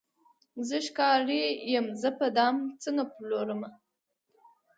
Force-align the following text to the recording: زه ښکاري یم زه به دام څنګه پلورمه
زه 0.67 0.77
ښکاري 0.87 1.43
یم 1.73 1.87
زه 2.01 2.09
به 2.17 2.27
دام 2.37 2.57
څنګه 2.83 3.03
پلورمه 3.13 3.69